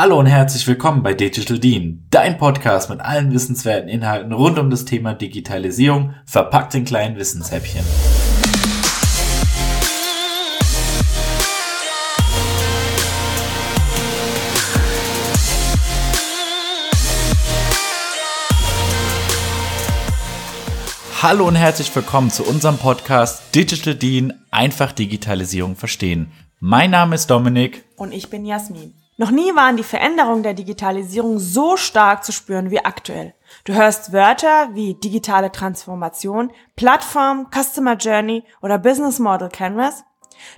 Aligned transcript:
Hallo 0.00 0.16
und 0.16 0.26
herzlich 0.26 0.64
willkommen 0.68 1.02
bei 1.02 1.12
Digital 1.12 1.58
Dean, 1.58 2.06
dein 2.10 2.38
Podcast 2.38 2.88
mit 2.88 3.00
allen 3.00 3.32
wissenswerten 3.32 3.88
Inhalten 3.88 4.32
rund 4.32 4.56
um 4.60 4.70
das 4.70 4.84
Thema 4.84 5.12
Digitalisierung, 5.12 6.14
verpackt 6.24 6.76
in 6.76 6.84
kleinen 6.84 7.16
Wissenshäppchen. 7.16 7.84
Hallo 21.20 21.48
und 21.48 21.56
herzlich 21.56 21.92
willkommen 21.96 22.30
zu 22.30 22.44
unserem 22.44 22.78
Podcast 22.78 23.52
Digital 23.52 23.96
Dean, 23.96 24.32
einfach 24.52 24.92
Digitalisierung 24.92 25.74
verstehen. 25.74 26.30
Mein 26.60 26.92
Name 26.92 27.16
ist 27.16 27.28
Dominik. 27.28 27.82
Und 27.96 28.12
ich 28.12 28.30
bin 28.30 28.46
Jasmin. 28.46 28.94
Noch 29.20 29.32
nie 29.32 29.52
waren 29.56 29.76
die 29.76 29.82
Veränderungen 29.82 30.44
der 30.44 30.54
Digitalisierung 30.54 31.40
so 31.40 31.76
stark 31.76 32.22
zu 32.22 32.30
spüren 32.30 32.70
wie 32.70 32.84
aktuell. 32.84 33.34
Du 33.64 33.74
hörst 33.74 34.12
Wörter 34.12 34.68
wie 34.74 34.94
digitale 34.94 35.50
Transformation, 35.50 36.52
Plattform, 36.76 37.48
Customer 37.52 37.96
Journey 37.96 38.44
oder 38.62 38.78
Business 38.78 39.18
Model 39.18 39.48
Canvas. 39.48 40.04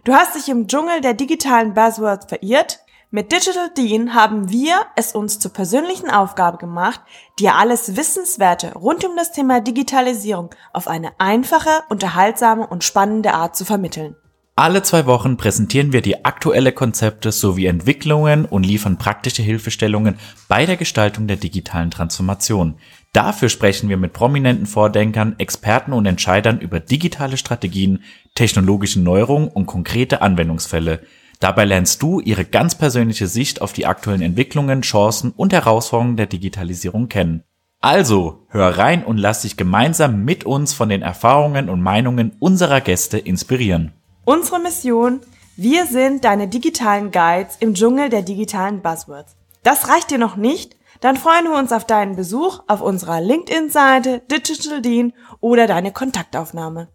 Du 0.05 0.13
hast 0.13 0.35
dich 0.35 0.51
im 0.51 0.67
Dschungel 0.67 1.01
der 1.01 1.15
digitalen 1.15 1.73
Buzzwords 1.73 2.27
verirrt. 2.27 2.81
Mit 3.11 3.33
Digital 3.33 3.71
Dean 3.71 4.15
haben 4.15 4.51
wir 4.51 4.75
es 4.95 5.15
uns 5.15 5.39
zur 5.39 5.55
persönlichen 5.55 6.11
Aufgabe 6.11 6.59
gemacht, 6.59 7.01
dir 7.39 7.55
alles 7.55 7.97
Wissenswerte 7.97 8.75
rund 8.75 9.07
um 9.07 9.17
das 9.17 9.33
Thema 9.33 9.63
Digitalisierung 9.63 10.51
auf 10.75 10.87
eine 10.87 11.13
einfache, 11.19 11.83
unterhaltsame 11.89 12.67
und 12.67 12.85
spannende 12.85 13.33
Art 13.33 13.57
zu 13.57 13.65
vermitteln. 13.65 14.17
Alle 14.61 14.83
zwei 14.83 15.07
Wochen 15.07 15.39
präsentieren 15.39 15.95
wir 15.95 16.03
dir 16.03 16.19
aktuelle 16.25 16.73
Konzepte 16.73 17.33
sowie 17.33 17.65
Entwicklungen 17.65 18.45
und 18.45 18.67
liefern 18.67 18.99
praktische 18.99 19.41
Hilfestellungen 19.41 20.17
bei 20.49 20.67
der 20.67 20.77
Gestaltung 20.77 21.27
der 21.27 21.39
digitalen 21.39 21.91
Transformation. 21.91 22.75
Dafür 23.15 23.49
sprechen 23.49 23.89
wir 23.89 23.97
mit 23.97 24.13
prominenten 24.13 24.67
Vordenkern, 24.67 25.35
Experten 25.39 25.95
und 25.95 26.05
Entscheidern 26.05 26.61
über 26.61 26.79
digitale 26.79 27.39
Strategien, 27.39 28.03
technologische 28.35 29.01
Neuerungen 29.01 29.49
und 29.49 29.65
konkrete 29.65 30.21
Anwendungsfälle. 30.21 31.01
Dabei 31.39 31.65
lernst 31.65 32.03
du 32.03 32.21
ihre 32.21 32.45
ganz 32.45 32.75
persönliche 32.75 33.29
Sicht 33.29 33.63
auf 33.63 33.73
die 33.73 33.87
aktuellen 33.87 34.21
Entwicklungen, 34.21 34.83
Chancen 34.83 35.31
und 35.31 35.55
Herausforderungen 35.55 36.19
der 36.19 36.27
Digitalisierung 36.27 37.09
kennen. 37.09 37.45
Also, 37.81 38.45
hör 38.51 38.77
rein 38.77 39.07
und 39.07 39.17
lass 39.17 39.41
dich 39.41 39.57
gemeinsam 39.57 40.23
mit 40.27 40.45
uns 40.45 40.75
von 40.75 40.91
den 40.91 41.01
Erfahrungen 41.01 41.71
und 41.71 41.81
Meinungen 41.81 42.37
unserer 42.41 42.83
Gäste 42.83 43.17
inspirieren. 43.17 43.95
Unsere 44.31 44.61
Mission, 44.61 45.19
wir 45.57 45.87
sind 45.87 46.25
deine 46.25 46.47
digitalen 46.47 47.11
Guides 47.11 47.57
im 47.59 47.75
Dschungel 47.75 48.11
der 48.11 48.23
digitalen 48.23 48.81
Buzzwords. 48.81 49.35
Das 49.65 49.89
reicht 49.89 50.13
dir 50.13 50.19
noch 50.19 50.37
nicht? 50.37 50.77
Dann 51.01 51.17
freuen 51.17 51.47
wir 51.47 51.59
uns 51.59 51.73
auf 51.73 51.85
deinen 51.85 52.15
Besuch 52.15 52.61
auf 52.69 52.81
unserer 52.81 53.21
LinkedIn-Seite 53.21 54.23
Digital 54.31 54.83
Dean 54.83 55.15
oder 55.41 55.67
deine 55.67 55.91
Kontaktaufnahme. 55.91 56.87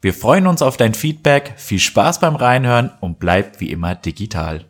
Wir 0.00 0.12
freuen 0.12 0.48
uns 0.48 0.62
auf 0.62 0.76
dein 0.76 0.94
Feedback, 0.94 1.54
viel 1.58 1.78
Spaß 1.78 2.18
beim 2.18 2.34
Reinhören 2.34 2.90
und 3.00 3.20
bleib 3.20 3.60
wie 3.60 3.70
immer 3.70 3.94
digital. 3.94 4.64